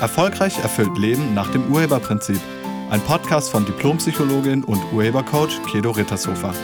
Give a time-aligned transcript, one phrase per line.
[0.00, 2.40] Erfolgreich erfüllt Leben nach dem Urheberprinzip.
[2.88, 6.54] Ein Podcast von Diplompsychologin und Urhebercoach Kedo Rittershofer.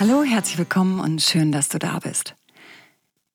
[0.00, 2.34] Hallo, herzlich willkommen und schön, dass du da bist.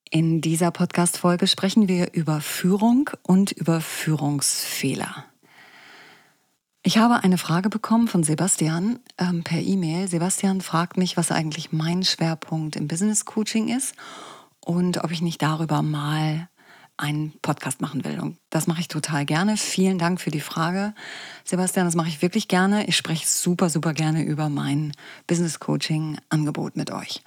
[0.10, 5.26] In dieser Podcast-Folge sprechen wir über Führung und über Führungsfehler.
[6.82, 10.08] Ich habe eine Frage bekommen von Sebastian ähm, per E-Mail.
[10.08, 13.94] Sebastian fragt mich, was eigentlich mein Schwerpunkt im Business Coaching ist
[14.66, 16.50] und ob ich nicht darüber mal
[16.98, 18.20] einen Podcast machen will.
[18.20, 19.58] Und das mache ich total gerne.
[19.58, 20.94] Vielen Dank für die Frage,
[21.44, 21.86] Sebastian.
[21.86, 22.86] Das mache ich wirklich gerne.
[22.88, 24.94] Ich spreche super, super gerne über mein
[25.28, 27.24] Business Coaching Angebot mit euch.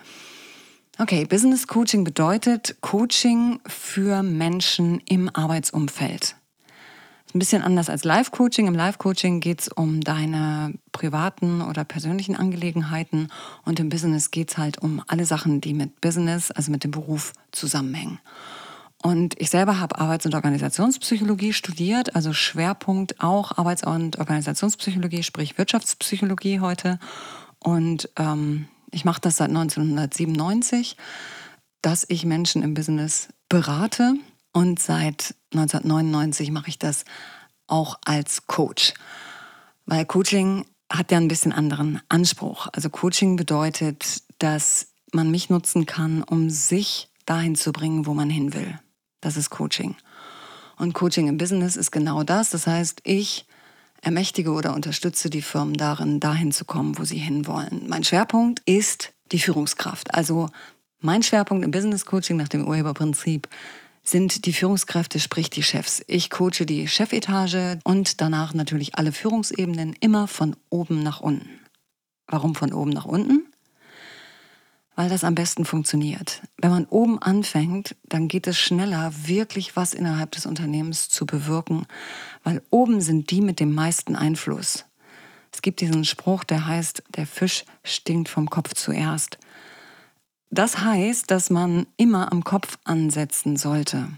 [0.98, 6.35] Okay, Business Coaching bedeutet Coaching für Menschen im Arbeitsumfeld.
[7.34, 8.66] Ein bisschen anders als Live-Coaching.
[8.66, 13.28] Im Live-Coaching geht es um deine privaten oder persönlichen Angelegenheiten
[13.64, 16.92] und im Business geht es halt um alle Sachen, die mit Business, also mit dem
[16.92, 18.20] Beruf zusammenhängen.
[19.02, 25.58] Und ich selber habe Arbeits- und Organisationspsychologie studiert, also Schwerpunkt auch Arbeits- und Organisationspsychologie, sprich
[25.58, 26.98] Wirtschaftspsychologie heute.
[27.58, 30.96] Und ähm, ich mache das seit 1997,
[31.82, 34.14] dass ich Menschen im Business berate
[34.56, 37.04] und seit 1999 mache ich das
[37.66, 38.94] auch als Coach.
[39.84, 42.68] Weil Coaching hat ja ein bisschen anderen Anspruch.
[42.72, 48.30] Also Coaching bedeutet, dass man mich nutzen kann, um sich dahin zu bringen, wo man
[48.30, 48.80] hin will.
[49.20, 49.94] Das ist Coaching.
[50.78, 52.48] Und Coaching im Business ist genau das.
[52.48, 53.44] Das heißt, ich
[54.00, 57.84] ermächtige oder unterstütze die Firmen darin, dahin zu kommen, wo sie hinwollen.
[57.88, 60.14] Mein Schwerpunkt ist die Führungskraft.
[60.14, 60.48] Also
[61.00, 63.48] mein Schwerpunkt im Business Coaching nach dem Urheberprinzip
[64.08, 66.02] sind die Führungskräfte, sprich die Chefs.
[66.06, 71.60] Ich coache die Chefetage und danach natürlich alle Führungsebenen immer von oben nach unten.
[72.28, 73.46] Warum von oben nach unten?
[74.94, 76.40] Weil das am besten funktioniert.
[76.56, 81.86] Wenn man oben anfängt, dann geht es schneller, wirklich was innerhalb des Unternehmens zu bewirken,
[82.44, 84.86] weil oben sind die mit dem meisten Einfluss.
[85.52, 89.38] Es gibt diesen Spruch, der heißt, der Fisch stinkt vom Kopf zuerst.
[90.50, 94.08] Das heißt, dass man immer am Kopf ansetzen sollte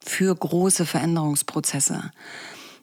[0.00, 2.12] für große Veränderungsprozesse.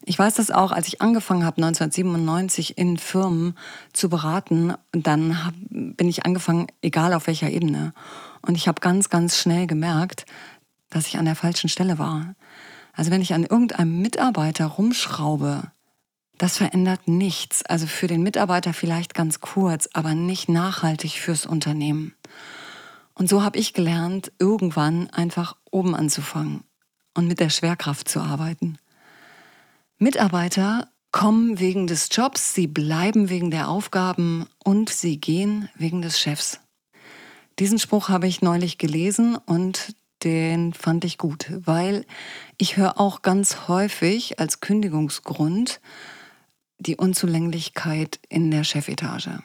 [0.05, 3.57] Ich weiß das auch, als ich angefangen habe, 1997 in Firmen
[3.93, 7.93] zu beraten, dann hab, bin ich angefangen, egal auf welcher Ebene.
[8.41, 10.25] Und ich habe ganz, ganz schnell gemerkt,
[10.89, 12.35] dass ich an der falschen Stelle war.
[12.91, 15.71] Also wenn ich an irgendeinem Mitarbeiter rumschraube,
[16.37, 17.65] das verändert nichts.
[17.65, 22.13] Also für den Mitarbeiter vielleicht ganz kurz, aber nicht nachhaltig fürs Unternehmen.
[23.15, 26.63] Und so habe ich gelernt, irgendwann einfach oben anzufangen
[27.13, 28.77] und mit der Schwerkraft zu arbeiten.
[29.97, 36.19] Mitarbeiter kommen wegen des Jobs, sie bleiben wegen der Aufgaben und sie gehen wegen des
[36.19, 36.59] Chefs.
[37.59, 42.05] Diesen Spruch habe ich neulich gelesen und den fand ich gut, weil
[42.57, 45.81] ich höre auch ganz häufig als Kündigungsgrund
[46.79, 49.39] die Unzulänglichkeit in der Chefetage.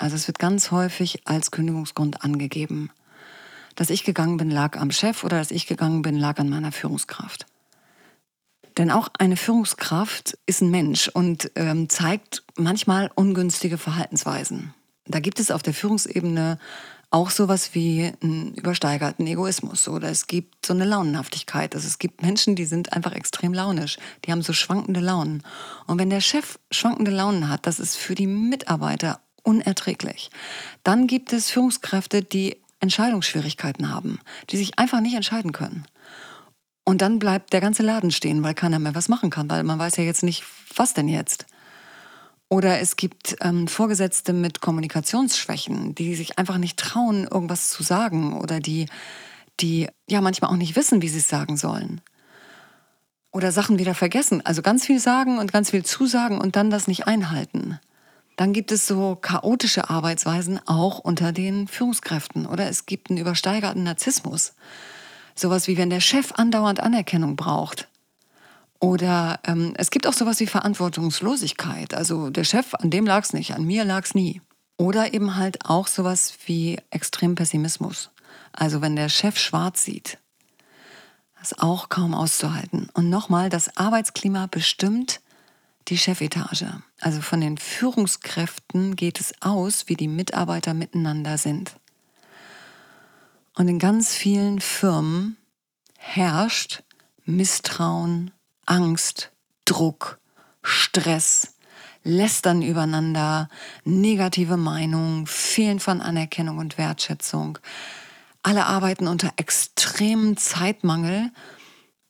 [0.00, 2.90] Also es wird ganz häufig als Kündigungsgrund angegeben.
[3.76, 6.72] Dass ich gegangen bin, lag am Chef oder dass ich gegangen bin, lag an meiner
[6.72, 7.44] Führungskraft.
[8.78, 14.72] Denn auch eine Führungskraft ist ein Mensch und ähm, zeigt manchmal ungünstige Verhaltensweisen.
[15.04, 16.58] Da gibt es auf der Führungsebene
[17.10, 21.74] auch sowas wie einen übersteigerten Egoismus oder es gibt so eine Launenhaftigkeit.
[21.74, 25.42] Also es gibt Menschen, die sind einfach extrem launisch, die haben so schwankende Launen.
[25.86, 30.30] Und wenn der Chef schwankende Launen hat, das ist für die Mitarbeiter unerträglich.
[30.84, 34.20] Dann gibt es Führungskräfte, die Entscheidungsschwierigkeiten haben,
[34.50, 35.84] die sich einfach nicht entscheiden können.
[36.84, 39.78] Und dann bleibt der ganze Laden stehen, weil keiner mehr was machen kann, weil man
[39.78, 41.46] weiß ja jetzt nicht, was denn jetzt.
[42.48, 48.36] Oder es gibt ähm, Vorgesetzte mit Kommunikationsschwächen, die sich einfach nicht trauen, irgendwas zu sagen
[48.36, 48.86] oder die,
[49.60, 52.00] die ja manchmal auch nicht wissen, wie sie es sagen sollen.
[53.30, 54.44] Oder Sachen wieder vergessen.
[54.44, 57.78] Also ganz viel sagen und ganz viel zusagen und dann das nicht einhalten.
[58.40, 63.82] Dann gibt es so chaotische Arbeitsweisen auch unter den Führungskräften oder es gibt einen übersteigerten
[63.82, 64.54] Narzissmus.
[65.34, 67.86] Sowas wie wenn der Chef andauernd Anerkennung braucht.
[68.78, 71.92] Oder ähm, es gibt auch sowas wie Verantwortungslosigkeit.
[71.92, 74.40] Also der Chef, an dem lag es nicht, an mir lag es nie.
[74.78, 78.08] Oder eben halt auch sowas wie extrem Pessimismus.
[78.52, 80.16] Also wenn der Chef schwarz sieht,
[81.38, 82.88] das ist auch kaum auszuhalten.
[82.94, 85.20] Und nochmal, das Arbeitsklima bestimmt
[85.90, 86.82] die Chefetage.
[87.00, 91.76] Also von den Führungskräften geht es aus, wie die Mitarbeiter miteinander sind.
[93.56, 95.36] Und in ganz vielen Firmen
[95.98, 96.82] herrscht
[97.24, 98.30] Misstrauen,
[98.64, 99.32] Angst,
[99.64, 100.18] Druck,
[100.62, 101.56] Stress,
[102.02, 103.48] Lästern übereinander,
[103.84, 107.58] negative Meinungen, Fehlen von Anerkennung und Wertschätzung.
[108.42, 111.30] Alle arbeiten unter extremem Zeitmangel.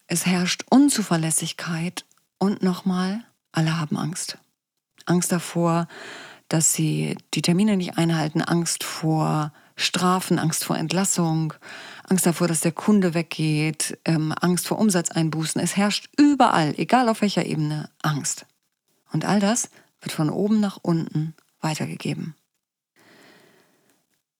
[0.06, 2.04] Es herrscht Unzuverlässigkeit
[2.38, 4.38] und nochmal, alle haben Angst.
[5.06, 5.88] Angst davor,
[6.48, 11.54] dass sie die Termine nicht einhalten, Angst vor Strafen, Angst vor Entlassung,
[12.08, 15.60] Angst davor, dass der Kunde weggeht, ähm, Angst vor Umsatzeinbußen.
[15.60, 18.46] Es herrscht überall, egal auf welcher Ebene, Angst.
[19.12, 19.70] Und all das
[20.00, 22.34] wird von oben nach unten weitergegeben.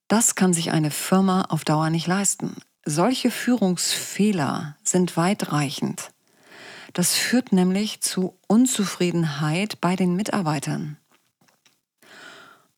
[0.09, 2.57] Das kann sich eine Firma auf Dauer nicht leisten.
[2.85, 6.11] Solche Führungsfehler sind weitreichend.
[6.92, 10.96] Das führt nämlich zu Unzufriedenheit bei den Mitarbeitern.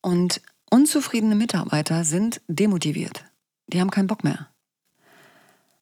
[0.01, 3.25] Und unzufriedene Mitarbeiter sind demotiviert.
[3.69, 4.49] Die haben keinen Bock mehr.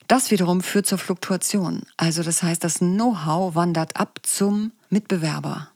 [0.07, 1.83] Das wiederum führt zur Fluktuation.
[1.97, 5.71] Also das heißt, das Know-how wandert ab zum Mitbewerber.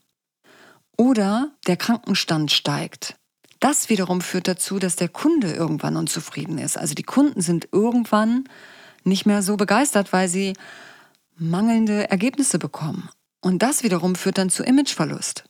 [0.96, 3.16] Oder der Krankenstand steigt.
[3.60, 6.76] Das wiederum führt dazu, dass der Kunde irgendwann unzufrieden ist.
[6.76, 8.48] Also die Kunden sind irgendwann
[9.04, 10.54] nicht mehr so begeistert, weil sie
[11.36, 13.08] mangelnde Ergebnisse bekommen.
[13.40, 15.44] Und das wiederum führt dann zu Imageverlust.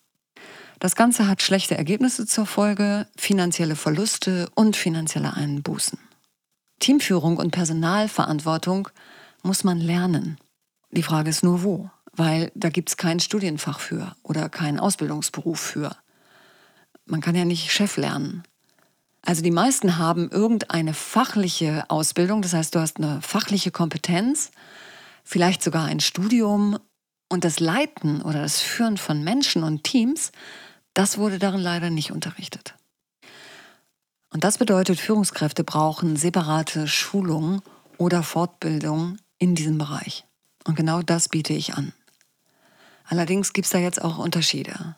[0.81, 5.99] Das Ganze hat schlechte Ergebnisse zur Folge, finanzielle Verluste und finanzielle Einbußen.
[6.81, 8.89] Teamführung und Personalverantwortung
[9.43, 10.39] muss man lernen.
[10.91, 15.61] Die Frage ist nur wo, weil da gibt es kein Studienfach für oder keinen Ausbildungsberuf
[15.61, 15.97] für.
[17.07, 18.43] Man kann ja nicht Chef lernen.
[19.23, 24.51] Also die meisten haben irgendeine fachliche Ausbildung, das heißt, du hast eine fachliche Kompetenz,
[25.25, 26.79] vielleicht sogar ein Studium
[27.29, 30.31] und das Leiten oder das Führen von Menschen und Teams,
[30.93, 32.75] das wurde darin leider nicht unterrichtet.
[34.31, 37.63] Und das bedeutet, Führungskräfte brauchen separate Schulungen
[37.99, 40.25] oder Fortbildung in diesem Bereich.
[40.65, 41.93] Und genau das biete ich an.
[43.07, 44.97] Allerdings gibt es da jetzt auch Unterschiede,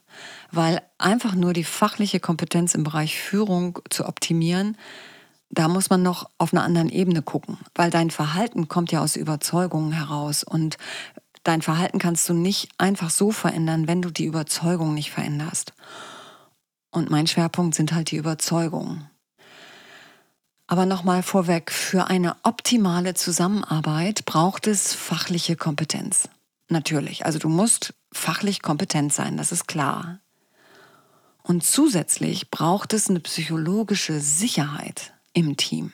[0.53, 4.77] weil einfach nur die fachliche Kompetenz im Bereich Führung zu optimieren,
[5.51, 9.17] da muss man noch auf einer anderen Ebene gucken, weil dein Verhalten kommt ja aus
[9.17, 10.77] Überzeugungen heraus und
[11.45, 15.73] dein Verhalten kannst du nicht einfach so verändern, wenn du die Überzeugung nicht veränderst.
[16.91, 19.09] Und mein Schwerpunkt sind halt die Überzeugungen.
[20.67, 26.29] Aber nochmal vorweg, für eine optimale Zusammenarbeit braucht es fachliche Kompetenz.
[26.69, 30.19] Natürlich, also du musst fachlich kompetent sein, das ist klar.
[31.45, 35.93] Und zusätzlich braucht es eine psychologische Sicherheit im Team.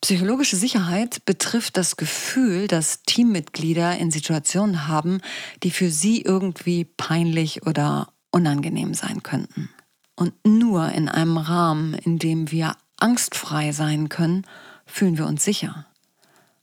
[0.00, 5.20] Psychologische Sicherheit betrifft das Gefühl, dass Teammitglieder in Situationen haben,
[5.64, 9.70] die für sie irgendwie peinlich oder unangenehm sein könnten.
[10.14, 14.46] Und nur in einem Rahmen, in dem wir angstfrei sein können,
[14.86, 15.86] fühlen wir uns sicher.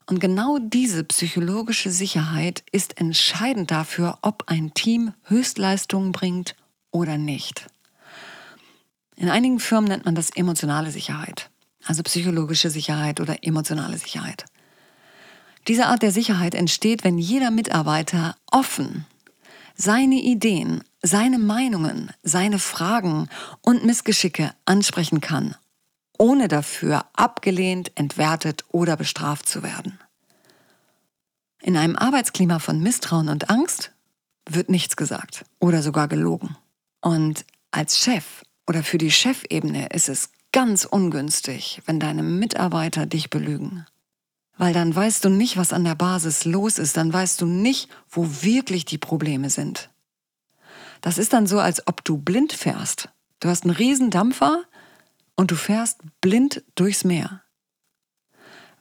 [0.08, 6.56] Und genau diese psychologische Sicherheit ist entscheidend dafür, ob ein Team Höchstleistungen bringt
[6.92, 7.68] oder nicht.
[9.16, 11.50] In einigen Firmen nennt man das emotionale Sicherheit,
[11.86, 14.46] also psychologische Sicherheit oder emotionale Sicherheit.
[15.68, 19.06] Diese Art der Sicherheit entsteht, wenn jeder Mitarbeiter offen
[19.76, 23.30] seine Ideen, seine Meinungen, seine Fragen
[23.62, 25.56] und Missgeschicke ansprechen kann
[26.18, 30.00] ohne dafür abgelehnt, entwertet oder bestraft zu werden.
[31.62, 33.92] In einem Arbeitsklima von Misstrauen und Angst
[34.48, 36.56] wird nichts gesagt oder sogar gelogen.
[37.02, 43.30] Und als Chef oder für die Chefebene ist es ganz ungünstig, wenn deine Mitarbeiter dich
[43.30, 43.86] belügen.
[44.58, 47.90] Weil dann weißt du nicht, was an der Basis los ist, dann weißt du nicht,
[48.10, 49.90] wo wirklich die Probleme sind.
[51.02, 53.10] Das ist dann so, als ob du blind fährst.
[53.42, 54.64] Du hast einen riesen Dampfer,
[55.36, 57.44] und du fährst blind durchs Meer,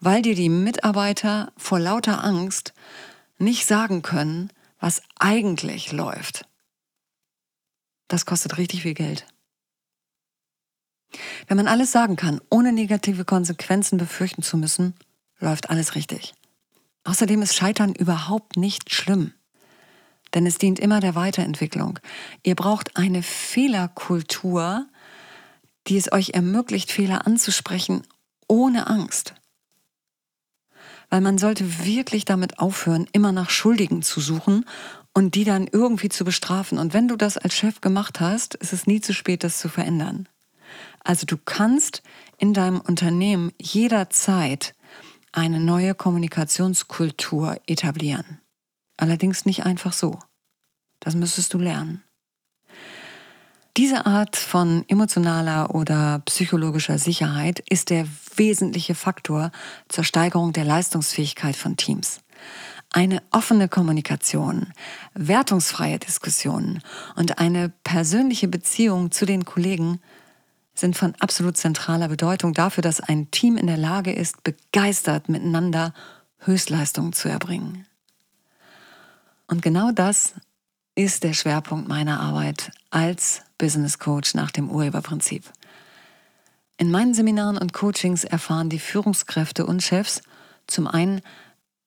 [0.01, 2.73] weil dir die Mitarbeiter vor lauter Angst
[3.39, 6.47] nicht sagen können, was eigentlich läuft.
[8.09, 9.27] Das kostet richtig viel Geld.
[11.47, 14.95] Wenn man alles sagen kann, ohne negative Konsequenzen befürchten zu müssen,
[15.41, 16.35] läuft alles richtig.
[17.05, 19.33] Außerdem ist Scheitern überhaupt nicht schlimm,
[20.33, 21.99] denn es dient immer der Weiterentwicklung.
[22.43, 24.87] Ihr braucht eine Fehlerkultur,
[25.87, 28.03] die es euch ermöglicht, Fehler anzusprechen
[28.49, 29.35] ohne Angst.
[31.11, 34.65] Weil man sollte wirklich damit aufhören, immer nach Schuldigen zu suchen
[35.13, 36.79] und die dann irgendwie zu bestrafen.
[36.79, 39.69] Und wenn du das als Chef gemacht hast, ist es nie zu spät, das zu
[39.69, 40.29] verändern.
[41.01, 42.03] Also du kannst
[42.39, 44.75] in deinem Unternehmen jederzeit
[45.33, 48.41] eine neue Kommunikationskultur etablieren.
[48.97, 50.19] Allerdings nicht einfach so.
[51.01, 52.03] Das müsstest du lernen.
[53.77, 59.51] Diese Art von emotionaler oder psychologischer Sicherheit ist der wesentliche Faktor
[59.89, 62.21] zur Steigerung der Leistungsfähigkeit von Teams.
[62.93, 64.73] Eine offene Kommunikation,
[65.15, 66.83] wertungsfreie Diskussionen
[67.17, 70.01] und eine persönliche Beziehung zu den Kollegen
[70.75, 75.95] sind von absolut zentraler Bedeutung dafür, dass ein Team in der Lage ist, begeistert miteinander
[76.39, 77.87] Höchstleistungen zu erbringen.
[79.47, 80.35] Und genau das
[80.95, 85.45] ist der Schwerpunkt meiner Arbeit als Business Coach nach dem Urheberprinzip.
[86.77, 90.23] In meinen Seminaren und Coachings erfahren die Führungskräfte und Chefs
[90.67, 91.21] zum einen,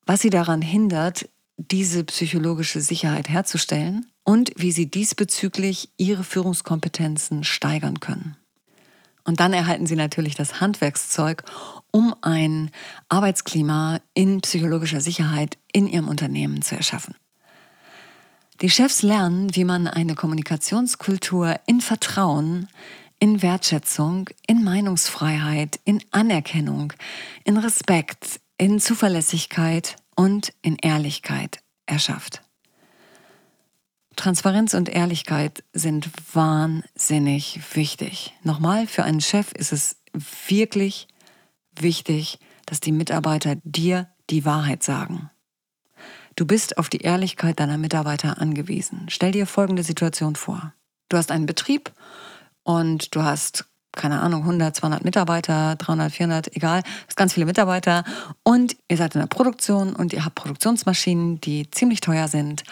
[0.05, 7.99] was sie daran hindert, diese psychologische Sicherheit herzustellen und wie sie diesbezüglich ihre Führungskompetenzen steigern
[7.99, 8.37] können.
[9.27, 11.43] Und dann erhalten sie natürlich das Handwerkszeug,
[11.91, 12.71] um ein
[13.09, 17.13] Arbeitsklima in psychologischer Sicherheit in ihrem Unternehmen zu erschaffen.
[18.61, 22.69] Die Chefs lernen, wie man eine Kommunikationskultur in Vertrauen,
[23.19, 26.93] in Wertschätzung, in Meinungsfreiheit, in Anerkennung,
[27.43, 32.46] in Respekt, in Zuverlässigkeit und in Ehrlichkeit erschafft.
[34.27, 38.33] Transparenz und Ehrlichkeit sind wahnsinnig wichtig.
[38.43, 40.01] Nochmal, für einen Chef ist es
[40.49, 41.07] wirklich
[41.73, 45.29] wichtig, dass die Mitarbeiter dir die Wahrheit sagen.
[46.35, 49.05] Du bist auf die Ehrlichkeit deiner Mitarbeiter angewiesen.
[49.07, 50.73] Stell dir folgende Situation vor.
[51.07, 51.93] Du hast einen Betrieb
[52.63, 58.03] und du hast keine Ahnung, 100, 200 Mitarbeiter, 300, 400, egal, hast ganz viele Mitarbeiter
[58.43, 62.63] und ihr seid in der Produktion und ihr habt Produktionsmaschinen, die ziemlich teuer sind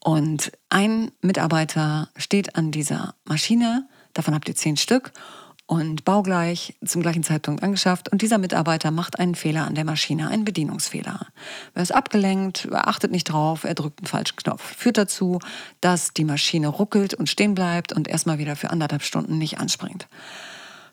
[0.00, 5.12] und ein Mitarbeiter steht an dieser Maschine, davon habt ihr zehn Stück
[5.68, 8.08] und baugleich zum gleichen Zeitpunkt angeschafft.
[8.10, 11.26] Und dieser Mitarbeiter macht einen Fehler an der Maschine, einen Bedienungsfehler.
[11.74, 14.62] Er ist abgelenkt, er achtet nicht drauf, er drückt einen falschen Knopf.
[14.62, 15.40] Führt dazu,
[15.82, 20.08] dass die Maschine ruckelt und stehen bleibt und erstmal wieder für anderthalb Stunden nicht anspringt.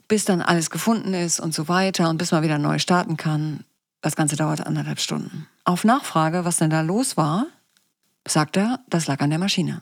[0.09, 3.63] Bis dann alles gefunden ist und so weiter und bis man wieder neu starten kann.
[4.01, 5.47] Das Ganze dauert anderthalb Stunden.
[5.63, 7.47] Auf Nachfrage, was denn da los war,
[8.27, 9.81] sagt er, das lag an der Maschine.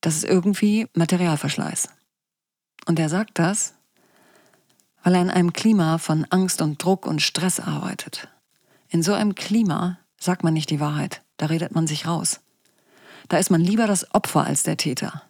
[0.00, 1.88] Das ist irgendwie Materialverschleiß.
[2.86, 3.74] Und er sagt das,
[5.02, 8.28] weil er in einem Klima von Angst und Druck und Stress arbeitet.
[8.88, 12.40] In so einem Klima sagt man nicht die Wahrheit, da redet man sich raus.
[13.28, 15.22] Da ist man lieber das Opfer als der Täter.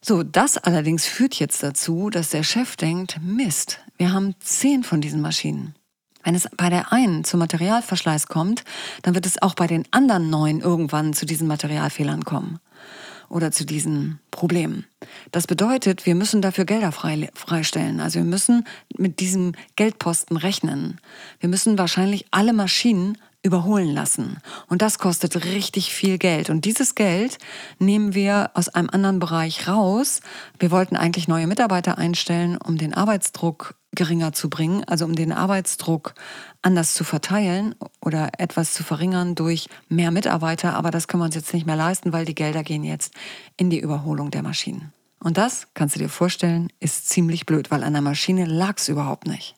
[0.00, 5.00] So, das allerdings führt jetzt dazu, dass der Chef denkt, Mist, wir haben zehn von
[5.00, 5.74] diesen Maschinen.
[6.24, 8.64] Wenn es bei der einen zu Materialverschleiß kommt,
[9.02, 12.58] dann wird es auch bei den anderen neun irgendwann zu diesen Materialfehlern kommen
[13.28, 14.86] oder zu diesen Problemen.
[15.30, 18.00] Das bedeutet, wir müssen dafür Gelder frei, freistellen.
[18.00, 18.64] Also wir müssen
[18.96, 21.00] mit diesem Geldposten rechnen.
[21.40, 24.38] Wir müssen wahrscheinlich alle Maschinen überholen lassen.
[24.68, 26.48] Und das kostet richtig viel Geld.
[26.48, 27.38] Und dieses Geld
[27.78, 30.20] nehmen wir aus einem anderen Bereich raus.
[30.58, 35.32] Wir wollten eigentlich neue Mitarbeiter einstellen, um den Arbeitsdruck geringer zu bringen, also um den
[35.32, 36.14] Arbeitsdruck
[36.62, 40.74] anders zu verteilen oder etwas zu verringern durch mehr Mitarbeiter.
[40.74, 43.14] Aber das können wir uns jetzt nicht mehr leisten, weil die Gelder gehen jetzt
[43.56, 44.92] in die Überholung der Maschinen.
[45.20, 48.88] Und das, kannst du dir vorstellen, ist ziemlich blöd, weil an der Maschine lag es
[48.88, 49.56] überhaupt nicht.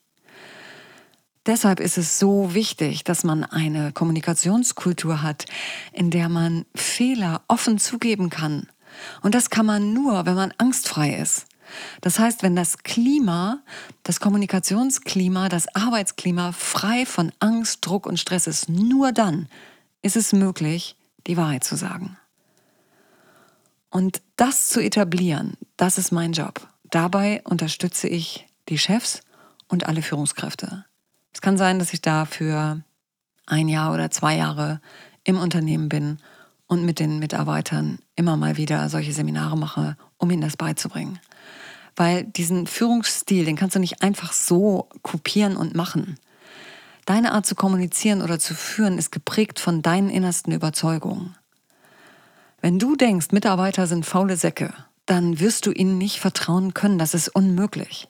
[1.47, 5.45] Deshalb ist es so wichtig, dass man eine Kommunikationskultur hat,
[5.93, 8.69] in der man Fehler offen zugeben kann.
[9.23, 11.47] Und das kann man nur, wenn man angstfrei ist.
[12.01, 13.63] Das heißt, wenn das Klima,
[14.03, 19.49] das Kommunikationsklima, das Arbeitsklima frei von Angst, Druck und Stress ist, nur dann
[20.03, 20.97] ist es möglich,
[21.27, 22.17] die Wahrheit zu sagen.
[23.91, 26.67] Und das zu etablieren, das ist mein Job.
[26.91, 29.23] Dabei unterstütze ich die Chefs
[29.69, 30.85] und alle Führungskräfte.
[31.33, 32.83] Es kann sein, dass ich da für
[33.47, 34.81] ein Jahr oder zwei Jahre
[35.25, 36.19] im Unternehmen bin
[36.67, 41.19] und mit den Mitarbeitern immer mal wieder solche Seminare mache, um ihnen das beizubringen.
[41.97, 46.19] Weil diesen Führungsstil, den kannst du nicht einfach so kopieren und machen.
[47.07, 51.37] Deine Art zu kommunizieren oder zu führen ist geprägt von deinen innersten Überzeugungen.
[52.61, 54.75] Wenn du denkst, Mitarbeiter sind faule Säcke,
[55.07, 56.99] dann wirst du ihnen nicht vertrauen können.
[56.99, 58.09] Das ist unmöglich.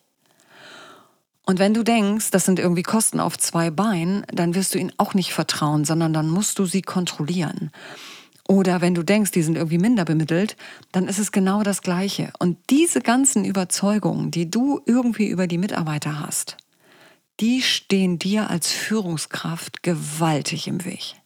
[1.44, 4.92] Und wenn du denkst, das sind irgendwie Kosten auf zwei Beinen, dann wirst du ihnen
[4.96, 7.70] auch nicht vertrauen, sondern dann musst du sie kontrollieren.
[8.48, 10.56] Oder wenn du denkst, die sind irgendwie minder bemittelt,
[10.92, 12.32] dann ist es genau das Gleiche.
[12.38, 16.56] Und diese ganzen Überzeugungen, die du irgendwie über die Mitarbeiter hast,
[17.40, 21.16] die stehen dir als Führungskraft gewaltig im Weg.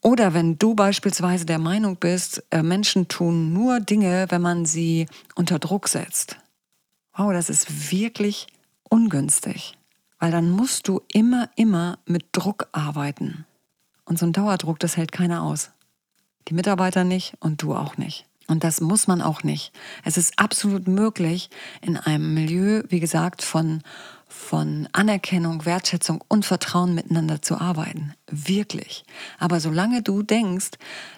[0.00, 5.08] Oder wenn du beispielsweise der Meinung bist, äh, Menschen tun nur Dinge, wenn man sie
[5.34, 6.38] unter Druck setzt.
[7.16, 8.46] Wow, das ist wirklich
[8.88, 9.76] ungünstig,
[10.20, 13.46] weil dann musst du immer, immer mit Druck arbeiten.
[14.06, 15.70] Und so ein Dauerdruck, das hält keiner aus.
[16.48, 18.24] Die Mitarbeiter nicht und du auch nicht.
[18.48, 19.72] Und das muss man auch nicht.
[20.04, 21.50] Es ist absolut möglich,
[21.82, 23.82] in einem Milieu, wie gesagt, von
[24.28, 28.14] von Anerkennung, Wertschätzung und Vertrauen miteinander zu arbeiten.
[28.28, 29.04] Wirklich.
[29.38, 30.70] Aber solange du denkst,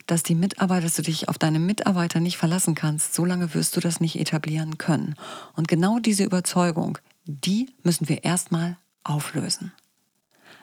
[0.07, 3.80] dass die Mitarbeiter, dass du dich auf deine Mitarbeiter nicht verlassen kannst, solange wirst du
[3.80, 5.14] das nicht etablieren können.
[5.57, 9.73] Und genau diese Überzeugung, die müssen wir erstmal auflösen.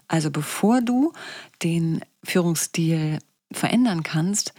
[0.08, 1.14] Also bevor du
[1.64, 3.20] den Führungsstil
[3.52, 4.54] verändern kannst,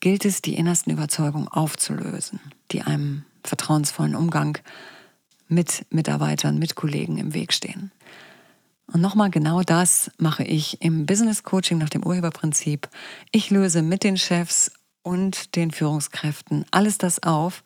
[0.00, 2.40] gilt es, die innersten Überzeugungen aufzulösen,
[2.70, 4.58] die einem vertrauensvollen Umgang
[5.48, 7.92] mit Mitarbeitern, mit Kollegen im Weg stehen.
[8.86, 12.88] Und nochmal genau das mache ich im Business Coaching nach dem Urheberprinzip.
[13.30, 17.62] Ich löse mit den Chefs und den Führungskräften alles das auf,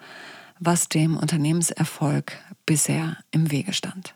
[0.59, 2.33] was dem Unternehmenserfolg
[2.65, 4.15] bisher im Wege stand.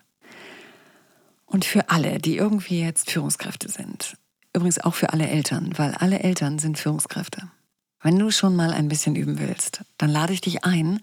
[1.51, 4.17] Und für alle, die irgendwie jetzt Führungskräfte sind,
[4.53, 7.51] übrigens auch für alle Eltern, weil alle Eltern sind Führungskräfte.
[8.01, 11.01] Wenn du schon mal ein bisschen üben willst, dann lade ich dich ein,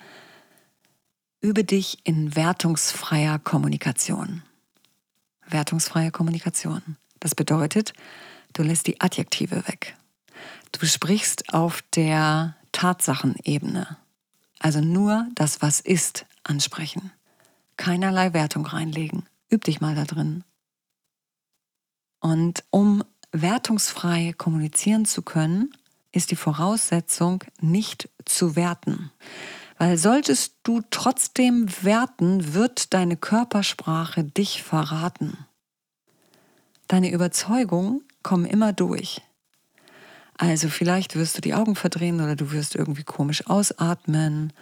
[1.40, 4.42] Übe dich in wertungsfreier Kommunikation.
[5.46, 6.96] Wertungsfreie Kommunikation.
[7.20, 7.92] Das bedeutet,
[8.54, 9.96] du lässt die Adjektive weg.
[10.72, 13.98] Du sprichst auf der Tatsachenebene.
[14.58, 17.12] Also nur das, was ist, ansprechen.
[17.76, 19.24] Keinerlei Wertung reinlegen.
[19.50, 20.44] Üb dich mal da drin.
[22.20, 25.72] Und um wertungsfrei kommunizieren zu können,
[26.12, 29.10] ist die Voraussetzung, nicht zu werten.
[29.78, 35.46] Weil solltest du trotzdem werten, wird deine Körpersprache dich verraten.
[36.88, 39.22] Deine Überzeugungen kommen immer durch.
[40.36, 44.52] Also vielleicht wirst du die Augen verdrehen oder du wirst irgendwie komisch ausatmen.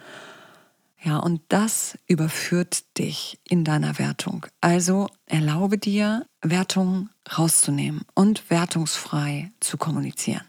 [1.03, 4.47] Ja, und das überführt dich in deiner Wertung.
[4.61, 10.45] Also erlaube dir, Wertung rauszunehmen und wertungsfrei zu kommunizieren.